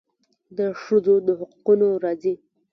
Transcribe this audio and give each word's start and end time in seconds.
د 0.57 0.59
ښځو 0.83 1.15
د 1.27 1.29
حقونو 1.39 1.87
راځي. 2.03 2.33